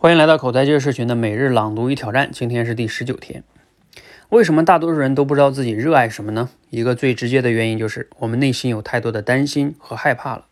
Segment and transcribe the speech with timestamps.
[0.00, 3.42] 欢迎来到口才界社群的每日朗读与挑战，今天是第十九天。
[4.28, 6.50] 为什么大多数人都不知道自己热爱什么呢？
[6.70, 10.44] 一个最直接的原因就是我们内心有太多的担心和害怕了。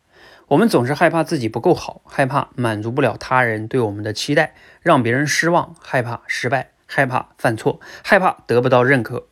[0.49, 9.29] 我们总是害怕自己不够好，害怕满足不了他人对我们的期待，让别人失望，害怕失败，害怕犯错，害怕得不到认可。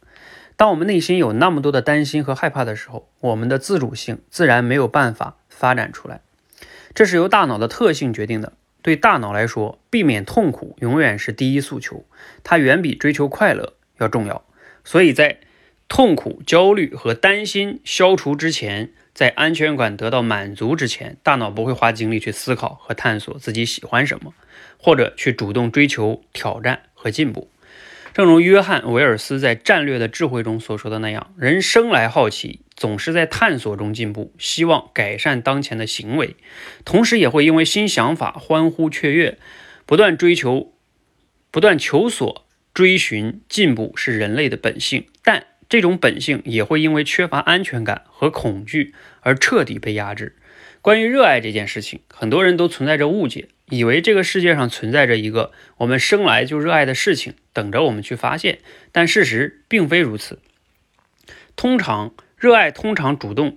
[0.54, 6.20] 当我们内心有那么多的担心和害怕的时候，我们的自主性自然没有办法发展出来。
[6.94, 8.52] 这是由大脑的特性决定的。
[8.84, 12.04] 对大脑来说，避免痛苦永远是第一诉求，
[12.42, 14.44] 它远比追求快乐要重要。
[14.84, 15.38] 所以在
[15.88, 24.34] 痛苦、焦虑和担心消除之前，在安全感得到满足之前，大脑不会花精力去思考和探索自己喜欢什么，
[24.76, 27.48] 或者去主动追求挑战和进步。
[28.12, 36.36] 正如约翰·韦尔斯在《战略的智慧》中所说的那样，人生来好奇，总是在探索中进步，希望改善当前的行为，
[36.84, 39.38] 同时也会因为新想法欢呼雀跃，
[39.86, 40.72] 不断追求、
[41.50, 50.36] 不断求索、追寻进步是人类的本性，但这种本性也会因为缺乏安全感和恐惧而彻底被压制。
[50.83, 53.48] 关于热爱这件事情，很多人都存在着误解。
[53.70, 58.59] 以为这个世界上存在着一个我们生来就热爱的事情，等着我们去发现，
[58.92, 60.38] 但事实并非如此。
[61.56, 62.12] 通常，
[62.45, 63.56] 热爱通常主动，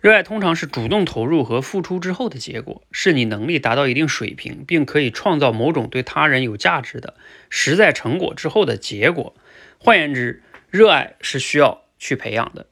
[0.00, 7.14] 热爱通常是主动投入和付出之后的结果，是你能力达到一定水平，并可以创造某种对他人有价值的
[7.50, 9.34] 实在成果之后的结果。
[9.78, 12.66] 换言之，热爱是需要去培养的，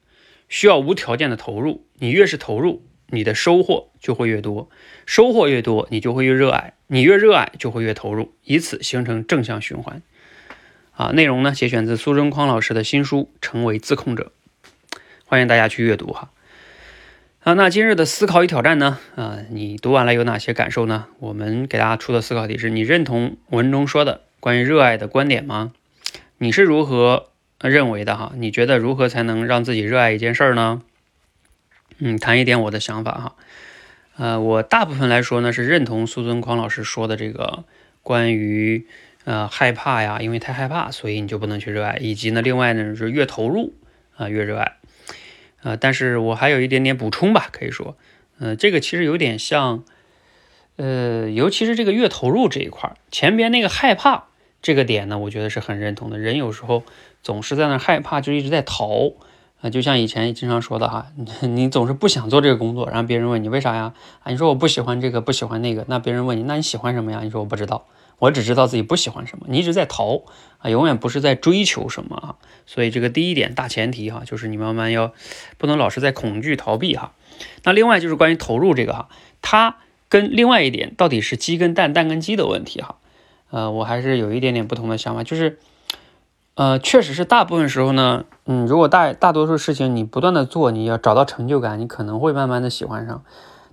[0.48, 1.84] 需要无条件的投入。
[1.94, 4.70] 你越是投入，你的收获就会越多，
[5.05, 10.00] 收获越多，你就会越热爱，你越热爱就会越投入，以此形成正向循环。
[10.92, 14.33] 啊，内容呢节选自苏贞匡老师的新书《成为自控者》，
[15.28, 16.30] 欢迎大家去阅读哈。
[17.42, 19.00] 啊，那今日的思考与挑战呢？
[19.16, 21.06] 啊，你读完了有哪些感受呢？
[21.19, 25.72] 我们给大家出的思考题是：你认同文中说的关于热爱的观点吗？
[26.38, 28.34] 你是如何认为的哈？
[28.36, 30.82] 你觉得如何才能让自己热爱一件事儿呢？
[31.98, 33.34] 嗯，谈一点我的想法哈，
[34.16, 37.65] 呃，我大部分来说呢是认同苏尊匡老师说的这个
[38.04, 38.86] 关于
[39.25, 43.75] 呃害怕呀，因为太害怕，所以你就不能去热爱，以及呢，另外呢是越投入
[44.16, 44.76] 啊越热爱，
[45.66, 47.97] 呃，但是我还有一点点补充吧，可以说，
[48.38, 49.82] 呃，这个其实有点像，
[50.77, 54.27] 呃，尤其是这个月投入这一块，前边那个害怕
[54.62, 56.84] 这个点呢，我觉得是很认同的，人有时候
[57.21, 59.10] 总是在那害怕，就一直在逃。
[59.62, 61.06] 啊，就像以前经常说的哈，
[61.41, 63.94] 你总是不想做这个工作，然后别人问你为啥呀？
[64.22, 65.84] 啊，你说我不喜欢这个，不喜欢那个。
[65.89, 67.21] 那别人问你，那你喜欢什么呀？
[67.22, 67.87] 你说我不知道，
[68.19, 69.47] 我只知道自己不喜欢什么。
[69.49, 70.22] 你一直在逃
[70.59, 72.34] 啊，永远不是在追求什么啊。
[72.66, 75.15] 所以这个第一点大前提哈，就是你慢慢要
[75.56, 77.12] 不能老是在恐惧逃避哈。
[77.65, 79.09] 那另外就是关于投入这个哈，
[79.41, 79.78] 它
[80.11, 82.97] 跟另外一点到底是鸡跟蛋，蛋跟鸡的问题哈。
[83.50, 85.59] 呃，我还是有一点点不同的想法，就是。
[86.56, 93.22] 呃，确实是大部分时候呢，嗯，如果大大多数事情你不断的做，你要找到成就感，你可能会慢慢的喜欢上。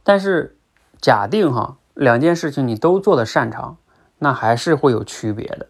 [0.03, 0.57] 但是
[0.99, 3.77] 假定哈，两件事情你都做的擅长，
[4.19, 5.67] 那还是会有区别的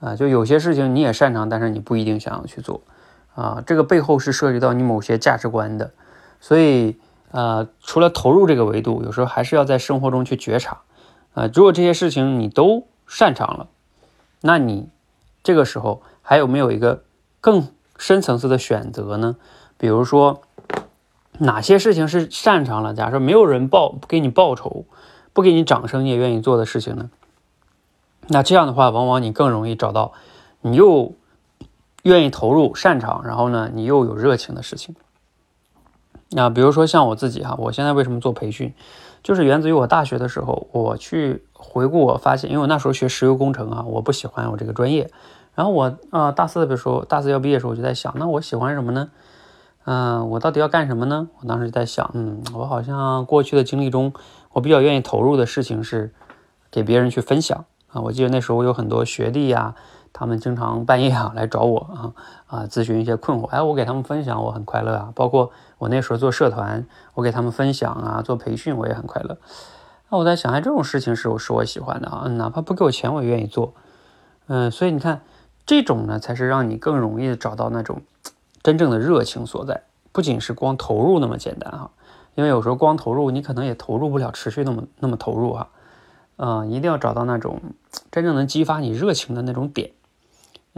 [0.00, 0.16] 啊。
[0.16, 2.80] 就有些事情你也擅长，但是你不一定想要去做
[3.36, 3.62] 啊。
[3.64, 5.92] 这个背后是涉及到你某些价值观的，
[6.40, 6.98] 所以
[7.30, 10.78] 呃，除了投入这个维度，有时候还是要在生活中去觉察
[11.34, 11.48] 啊。
[11.54, 13.68] 如果这些事情你都擅长了，
[14.40, 14.88] 那你
[15.48, 16.02] 这个时候。
[16.30, 17.04] 还有没有一个
[17.40, 19.36] 更深层次的选择呢？
[19.78, 20.42] 比如说，
[21.38, 22.92] 哪些事情是擅长了？
[22.92, 24.84] 假如说没有人报不给你报酬，
[25.32, 27.08] 不给你掌声，你也愿意做的事情呢？
[28.26, 30.12] 那这样的话，往往你更容易找到
[30.60, 31.14] 你又
[32.02, 34.94] 愿意投入、擅长，然后呢，你又有热情的事情。
[36.30, 38.74] 那比如说像我自己哈，我现在为什么做培训，
[39.22, 45.10] 就是源自于我大学的时候，我去回顾，我发现，因为我那时候学石油工程啊，我不喜欢我这个专业。
[45.54, 49.08] 然后我啊，大四的时候，大四要毕业的时候，我就在想，那我喜欢什么呢？
[49.86, 51.28] 嗯，我到底要干什么呢？
[51.40, 54.12] 我当时就在想，嗯，我好像过去的经历中，
[54.52, 56.12] 我比较愿意投入的事情是
[56.70, 58.02] 给别人去分享啊。
[58.02, 59.74] 我记得那时候我有很多学弟呀，
[60.18, 62.12] 他们经常半夜啊来找我啊
[62.46, 65.12] 啊咨询一些困惑，哎，我给他们分享，我很快乐啊。
[65.14, 66.84] 包括我那时候做社团，
[67.14, 69.38] 我给他们分享啊，做培训我也很快乐。
[70.08, 73.74] 那我在想，哎，这种事情是我是我喜欢的啊，哪怕不给我钱，我也愿意做。
[74.48, 75.20] 嗯，所以你看。
[75.68, 78.00] 这种呢，才是让你更容易找到那种
[78.62, 79.82] 真正的热情所在。
[80.12, 81.90] 不仅是光投入那么简单哈，
[82.36, 85.68] 因为有时候光投入，你可能也投入不了持续那么那么投入哈。
[86.36, 87.60] 嗯，一定要找到那种
[88.10, 89.90] 真正能激发你热情的那种点。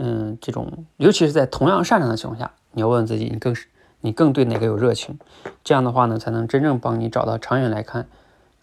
[0.03, 3.67] 嗯，这种尤其是在同样擅长的情况下，你要问问自己，你更是
[3.99, 5.19] 你更对哪个有热情？
[5.63, 8.07] 这样的话呢，才能真正帮你找到长远来看，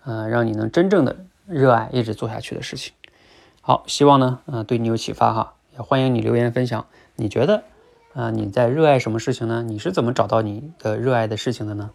[0.04, 1.14] 呃，让你能真正的
[1.46, 2.92] 热爱一直做下去的事情。
[3.60, 6.84] 好，希望呢，呃，对你有启发哈，也欢迎你留言分享。
[7.14, 7.62] 你觉得，
[8.14, 9.62] 啊，你在热爱什么事情呢？
[9.62, 11.90] 你是怎么找到你的热爱的事情的呢？